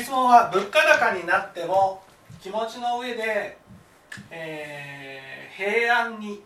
[0.00, 2.02] 質問は物価高になっても
[2.40, 3.58] 気持ちの上で、
[4.30, 6.42] えー、平安に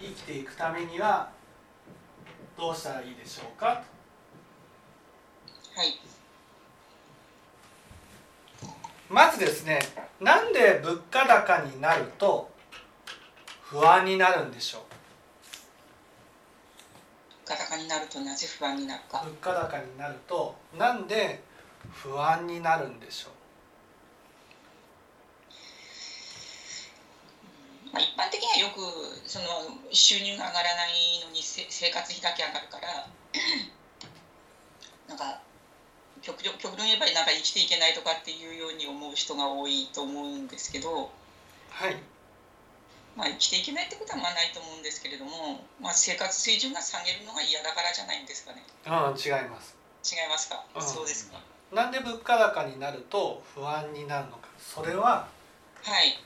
[0.00, 1.30] 生きていくためには
[2.56, 3.66] どうしたらいいでしょうか？
[3.66, 3.84] は
[5.84, 6.00] い。
[9.08, 9.80] まずですね
[10.20, 12.50] なんで物価高になると
[13.62, 14.82] 不安になるんでしょう？
[14.82, 14.89] 物
[17.50, 19.22] 価高になるとなぜ不安になるか。
[19.24, 21.42] 物価高になるとなんで
[21.92, 23.32] 不安になるんでしょう？
[27.92, 28.78] まあ、一般的にはよく
[29.26, 29.46] その
[29.90, 30.92] 収入が上がらない
[31.26, 33.06] のにせ生活費だけ上がるから
[35.08, 35.40] なんか
[36.22, 41.10] 極論極論言えばなんか生きていけないとかっていうように思う人が多いと思うんですけど、
[41.70, 41.96] はい
[43.16, 48.62] まあ、生きていけないってことはまあないと思うんですけれども、まあ、生活水準が下げるのが嫌だからじゃないんですかね。
[48.86, 49.76] うん違います。
[50.04, 51.38] 違いますか、うんそうですか。
[51.72, 54.48] なんで物価高になると不安になるのか。
[54.58, 55.28] それは
[55.82, 56.18] はい。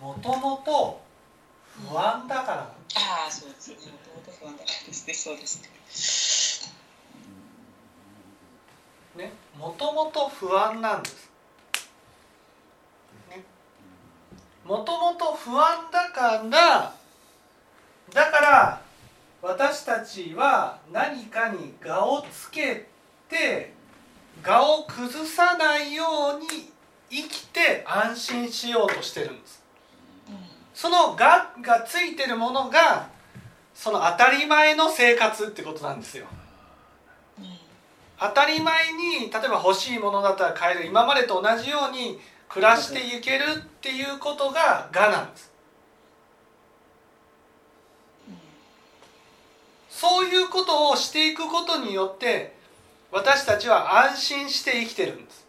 [0.00, 1.00] もともと
[1.90, 2.56] 不安だから。
[2.56, 3.76] なんですああそうですね。
[3.76, 5.14] もともと不安だからですね。
[5.14, 5.78] そうですね。
[9.18, 11.30] ねもともと不安なんです
[13.30, 13.44] ね
[14.68, 16.92] もともと不安だから
[18.12, 18.82] だから
[19.40, 22.86] 私たちは何かに我をつけ
[23.30, 23.72] て
[24.44, 26.04] 我を崩さないよ
[26.36, 26.70] うに
[27.10, 29.64] 生きて安心しようとしてるんです。
[30.74, 33.08] その我がついてるものが
[33.74, 36.26] その当たり前の生活ってことなんですよ。
[38.20, 45.52] 当たり前に例えば欲しいものだったら買える今までと同じように暮らしていけるっていうことが我なんです。
[49.90, 52.56] そういうことをしていくことによって
[53.10, 55.46] 私たちは安心して生きてるんです。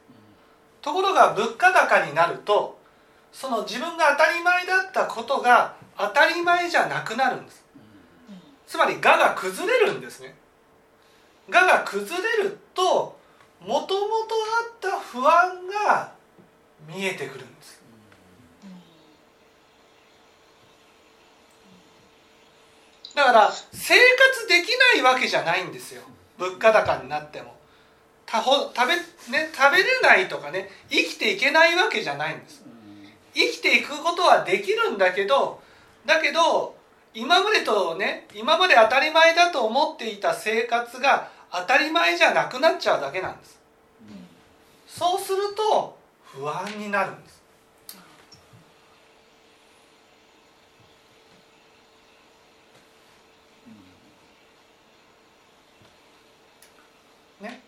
[0.81, 2.79] ところが物価高になると
[3.31, 7.63] その自分が当たり前だったことが当たり前じゃなくなるんです。
[8.65, 10.35] つまり我が崩れるんですね。
[11.47, 13.17] 我が崩れると
[13.61, 16.11] もともとあった不安が
[16.89, 17.79] 見えてくるんです。
[23.15, 26.01] だから生活できないわけじゃないんですよ。
[26.37, 27.55] 物価高になっても。
[28.25, 32.63] たほ食べ,、ね、食べれないとかね生きていけないわけじゃないんです。
[33.33, 35.61] 生きていくことはできるんだけど
[36.05, 36.75] だけど
[37.13, 43.59] 今までとね今まで当たり前だと思っていた生活が当たり前じゃなくなっちゃうだけなんです。
[44.87, 45.98] そうすると
[46.49, 47.43] 不安になるんです。
[57.41, 57.61] ね。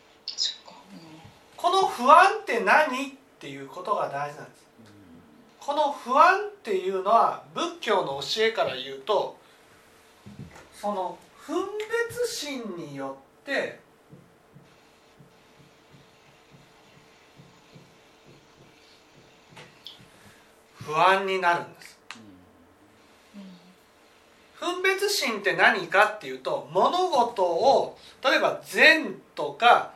[1.55, 4.65] この不安って何っていうことが大事なんです。
[5.59, 9.37] この不安っていうのは仏教の教えから言うと
[10.73, 11.55] その分
[12.09, 13.79] 別心によって
[20.91, 21.97] 不安になるんです。
[24.59, 29.93] 分別心って何かっていうと物事を例えば善とか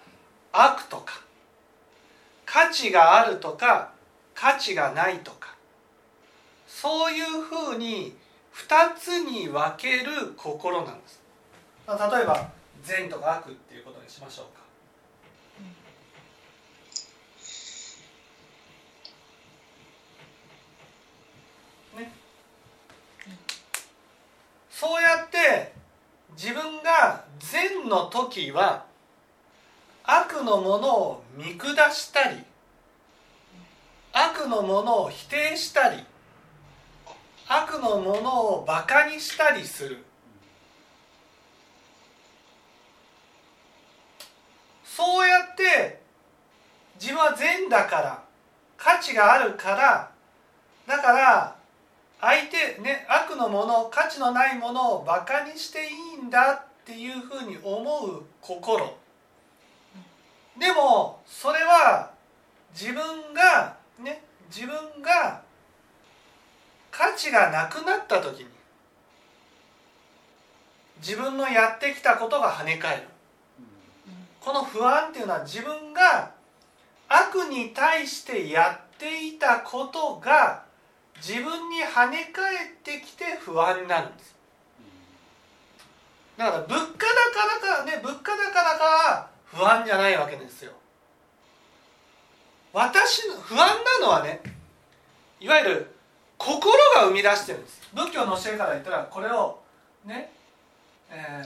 [0.52, 1.22] 悪とか
[2.46, 3.92] 価値があるとか
[4.34, 5.54] 価値がないとか
[6.68, 8.16] そういうふうに
[8.56, 11.22] 2つに分ける心なんです。
[11.88, 12.50] 例えば
[12.84, 14.66] 善とか悪っていうことにしましょうか
[22.02, 22.12] ね
[24.78, 25.72] そうやって
[26.36, 28.84] 自分が善の時は
[30.04, 32.44] 悪のものを見下したり
[34.12, 36.04] 悪のものを否定したり
[37.48, 40.04] 悪のものをバカにしたりする。
[44.84, 46.02] そうやって
[47.00, 48.24] 自分は善だから
[48.76, 50.12] 価値があるから
[50.86, 51.55] だから
[52.22, 55.90] 相手ね悪のもの価値のないものをバカにしてい
[56.22, 58.98] いんだっていうふうに思う心。
[60.58, 62.12] でもそれは
[62.74, 65.42] 自分がね自分が
[66.92, 68.46] 価値がなくなった時に
[70.98, 73.04] 自分のやってきたことが跳ね返る。
[74.40, 76.32] この不安っていうのは自分が
[77.10, 80.64] 悪に対してやっていたことが
[81.18, 84.36] 自分に跳ね返ってきて不安になるんです。
[86.38, 90.72] だから物価高だからね物価高だから不安じゃないわけですよ。
[92.74, 93.70] 私の不安
[94.00, 94.42] なのはね
[95.40, 95.96] いわゆる
[96.38, 97.82] 心が生み出してるんです。
[97.94, 99.60] 仏教の教えから言ったらこれを
[100.04, 100.32] ね
[101.10, 101.46] え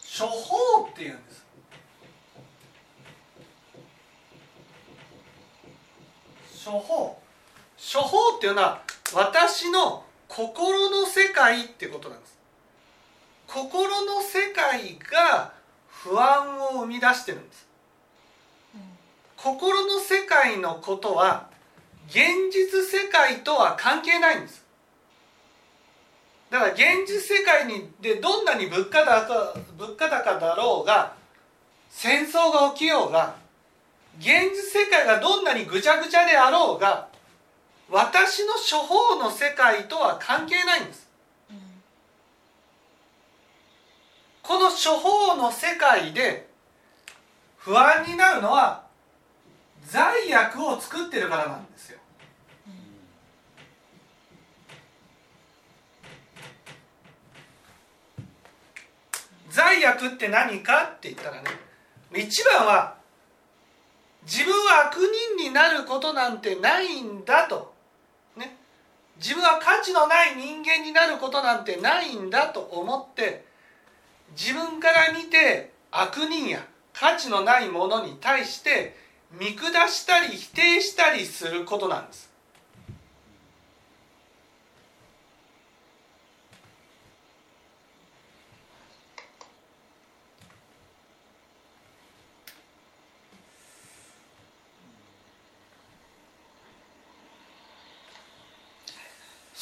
[0.00, 1.44] ー、処方っていうんです。
[6.64, 7.25] 処方。
[7.92, 8.82] 処方っていうのは
[9.14, 12.36] 私の心の世界ってことなんです。
[13.46, 15.52] 心の世界が
[15.88, 17.66] 不安を生み出してるんです。
[19.36, 21.48] 心の世界のことは
[22.08, 22.16] 現
[22.50, 24.64] 実世界とは関係ないんです。
[26.50, 31.14] だから現実世界にでどんなに物価高物価高だろうが
[31.90, 33.34] 戦争が起きようが
[34.18, 37.08] 現実世界がどんなにぐちゃぐちゃであろうが
[37.88, 41.08] 私の処方の世界とは関係ないんです、
[41.50, 41.56] うん、
[44.42, 46.48] この処方の世界で
[47.58, 48.84] 不安になるのは
[49.84, 51.98] 罪悪を作ってるからなんですよ、
[52.66, 52.74] うん、
[59.48, 61.48] 罪悪って何かって言ったらね
[62.16, 62.96] 一番は
[64.24, 64.96] 自分は悪
[65.38, 67.75] 人になることなんてないんだと。
[69.18, 73.44] 自分は価値のない人間になることなんてないんだと思って
[74.38, 78.96] 自分から見て悪人や価値のないものに対して
[79.32, 82.30] 見下したり否定したりすることなんです。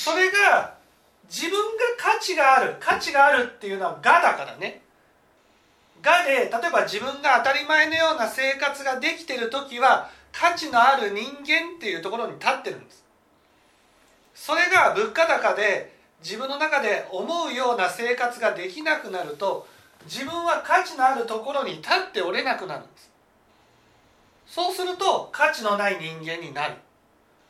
[0.05, 0.75] それが
[1.31, 4.83] 自分が価値がある価値があるっていうのは「が」だからね
[6.03, 13.03] 「が」で例えば自分が当たり前のような生活ができてる時は価値のある人間っていうところに立ってるんです。
[14.35, 19.67] それが物価高で自分の中で思うような生活ができなくなると
[20.05, 23.11] 自分は価値のあるところに立っておれなくなるんです。
[24.49, 26.75] そうすると価値のない人間になる。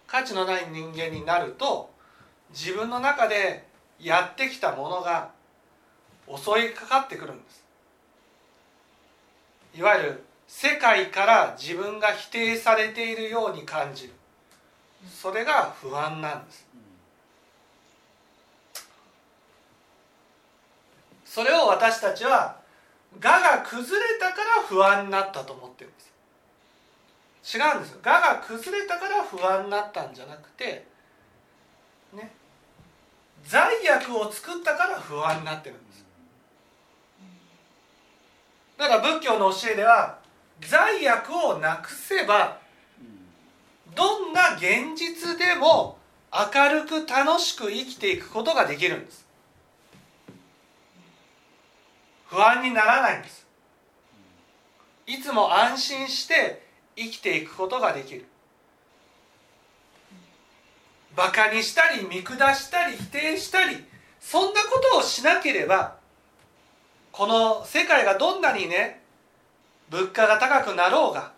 [0.07, 1.93] 価値のない人間になると
[2.55, 3.67] 自分の中で
[4.01, 5.31] やってきたものが
[6.29, 7.65] 襲いかかってくるんです。
[9.77, 14.13] いわゆる世界から自分が否定されているように感じる。
[15.11, 16.65] それが不安なんです。
[21.25, 22.57] それを私たちは
[23.21, 26.01] 「我が崩れたから不安になったと思ってるんで
[27.43, 27.59] す。
[27.59, 27.99] 違うんです。
[28.03, 30.87] 我が崩れたから不安になったんじゃなくて
[33.47, 36.05] 罪悪を作ったから不安になってるんです。
[38.77, 40.19] だから仏教の教えでは
[40.61, 42.59] 罪悪をなくせば
[43.95, 45.99] どんな現実でも
[46.33, 49.25] 明るく楽しく生きていくことができるんです。
[52.27, 53.47] 不安にならないんです。
[55.07, 56.67] いつも安心して
[56.97, 58.27] 生きていくことができる。
[61.17, 63.85] バカにしたり見下したり否定したり
[64.21, 65.97] そんなことをしなければ
[67.13, 69.03] この世界がどんなにね
[69.91, 71.33] 物価が高くなろうが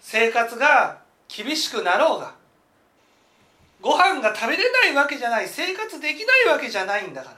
[0.00, 2.34] 生活が厳しくなろうが
[3.80, 7.30] ご飯が食べれないわけじゃない生活できないわけじゃないんだか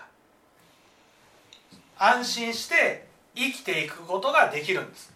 [1.99, 5.12] ら安心して生きていくことができるんです。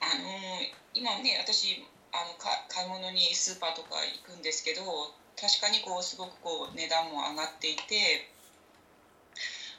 [0.00, 1.80] あの今ね私
[2.12, 4.84] あのか買い物にスーパーとか行くんですけど
[5.32, 8.28] 確かにこうすごくこう値段も上がっていて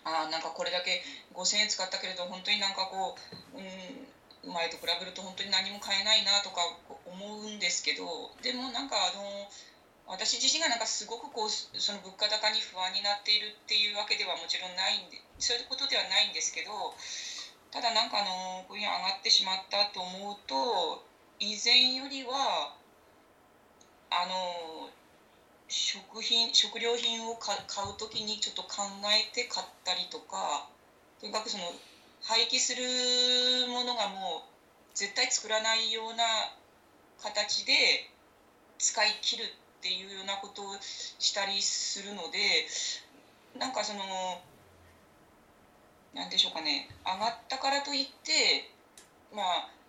[0.02, 1.06] あなんかこれだけ
[1.38, 3.14] 5,000円使ったけれど本当になんかこ
[3.54, 6.66] う、うん、前と比べると本当に何も買えないなとか
[7.06, 9.22] 思うんですけどでもなんかあの
[10.10, 16.98] 私自身がなんかすごくこうその物価高に不安になっているっていうわけではもちろんないんでそういうことではないんですけど
[17.70, 21.11] ただなんかあのこういう上がってしまったと思うと
[21.42, 22.78] 以前よりは
[24.12, 24.92] あの
[25.68, 30.70] 食品食料品を買う時にちょっと考えて買ったりとか
[31.20, 31.64] とにかくその
[32.22, 32.84] 廃棄する
[33.74, 36.54] ものがもう絶対作らないような
[37.18, 37.74] 形で
[38.78, 42.38] 使い切るっていうようなことをしたりするので
[43.58, 44.04] なんかその
[46.14, 46.88] 何でしょうかね。
[47.04, 48.70] 上がったからといって
[49.34, 49.81] まあ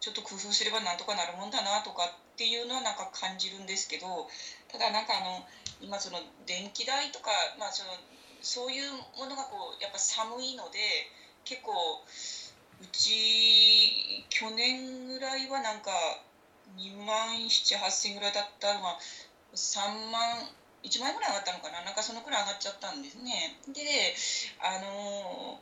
[0.00, 4.28] ちょっと工夫すればなんとかなるもんだなとかっていうのはなんか感じるんですけど
[4.68, 5.44] ただなんかあの
[5.80, 7.90] 今その電気代とか、まあ、その
[8.42, 10.78] そういうものがこうやっぱ寒いので
[11.44, 15.90] 結構うち去年ぐらいはなんか
[16.76, 18.98] 2万7 8千ぐらいだったのが
[19.54, 20.44] 3万
[20.84, 21.82] 1万円ぐらい上がったのかな？
[21.82, 23.56] なんかそのくらい上がっちゃったんですね。
[23.72, 24.14] で
[24.60, 25.58] あの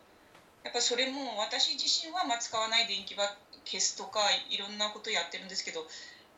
[0.64, 5.86] やっぱそれも私自身はま使わない電気は消すとかいろんなことやってるんですけど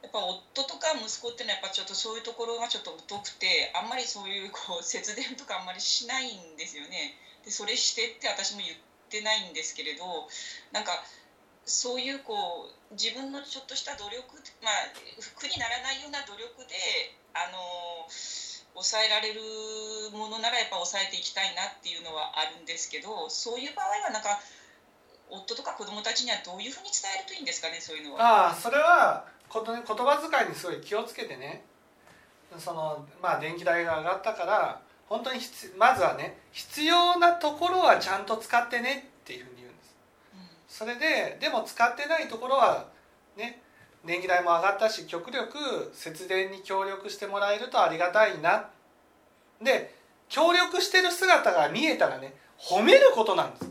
[0.03, 7.15] やっぱ夫とか息子っていうのはやっぱちょっとそういうところがちょっと疎くてあんまりそういうこう節電とかあんまりしないんですよね。
[7.45, 8.79] でそれしてって私も言っ
[9.11, 10.05] てないんですけれど
[10.73, 11.03] なんか
[11.65, 14.23] そういうこう自分のちょっとした努力
[14.63, 14.95] まあ
[15.35, 16.75] 苦にならないような努力で
[17.35, 18.07] あの
[18.75, 19.41] 抑えられる
[20.13, 24.39] ものならやっぱ抑えていきたいなっていうのはあるんですけどそういう場合はなんか
[25.31, 28.47] 夫とか子供たちにはどういうふうに伝えるといいんですかねそういうのは。
[28.47, 31.65] ああそれはこと言葉遣いにすごい気をつけてね。
[32.59, 35.41] そのまあ電気代が上がったから本当に
[35.77, 39.97] まずはね必要なところはちゃんと使ってねっていうふうに言うんです、
[40.69, 42.87] それででも使ってないところは
[43.37, 43.61] ね
[44.05, 48.69] 電気代も上がったし極力節電に協力してもらえるとありがたいな。
[49.61, 49.95] で
[50.29, 53.71] 協力してる姿が見えたらね褒めることなんです、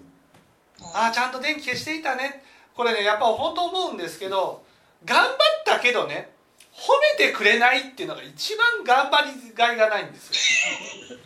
[0.94, 2.44] ああちゃんと電気消していたね。
[2.76, 4.64] これねやっぱ本当思うんですけど
[5.06, 6.32] 頑張ったけどね
[6.74, 6.90] 褒
[7.20, 11.18] めてくれないっていうのが一番頑張りがいがないんですよ。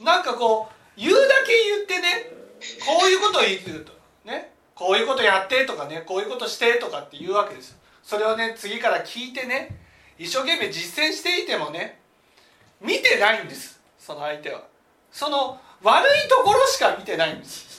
[0.04, 2.30] なんかこう言うだけ言ってね
[2.84, 3.92] こういうことを言うと。
[4.24, 7.70] ねこういうことやってとかねこういうことしてとかって言うわけです。
[7.70, 9.76] よそれをね次から聞いてね
[10.18, 12.00] 一生懸命実践していてもね
[12.80, 14.62] 見てないんですその相手は。
[15.12, 17.73] その悪いところしか見てないんです。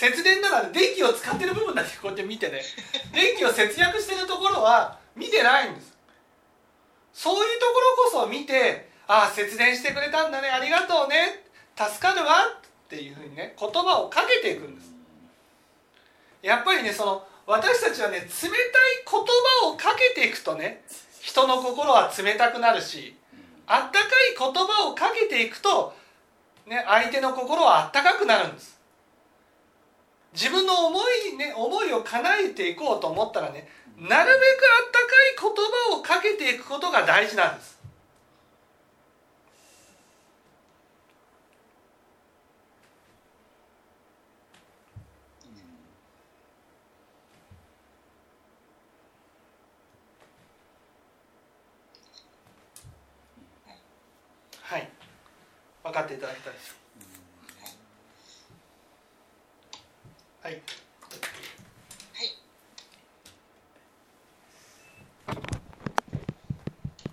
[0.00, 2.62] 節電なら電気を使ってる部分だけ こうやって見てね。
[3.12, 5.94] 電気を節約してるところは見てないんです。
[7.12, 10.48] そういうところこそ見てああ節電してくれたんだね。
[10.48, 11.44] ありがとうね。
[11.76, 12.46] 助かるわ。
[12.46, 14.90] っていうふうにね言葉をかけていくんです。
[16.40, 18.30] やっぱりねその私たちはね冷たい
[19.04, 19.20] 言
[19.60, 20.82] 葉をかけていくとね
[21.20, 23.14] 人の心は冷たくなるし
[23.66, 25.94] あったかい言葉をかけていくと、
[26.64, 28.79] ね、相手の心はあったかくなるんです。
[30.32, 31.00] 自分の思
[31.32, 37.78] い,、ね、思いを叶えていこうと思ったらねなるべくあったかい言葉をかけていくことが大事なんです。
[54.62, 54.88] はい、
[55.82, 60.79] 分かっていただけたでしょうはい